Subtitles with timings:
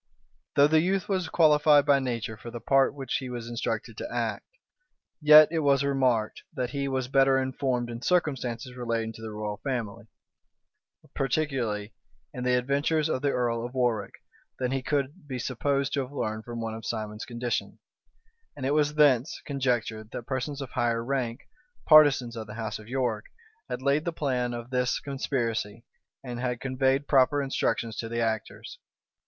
[0.29, 3.97] [*] Though the youth was qualified by nature for the part which he was instructed
[3.97, 4.47] to act,
[5.21, 9.57] yet was it remarked, that he was better informed in circumstances relating to the royal
[9.57, 10.07] family,
[11.13, 11.93] particularly
[12.33, 14.15] in the adventures of the earl of Warwick,
[14.57, 17.77] than he could be supposed to have learned from one of Simon's condition:
[18.55, 21.41] and it was thence conjectured, that persons of higher rank,
[21.85, 23.25] partisans of the house of York,
[23.69, 25.85] had laid the plan of this conspiracy,
[26.23, 28.79] and had conveyed proper instructions to the actors.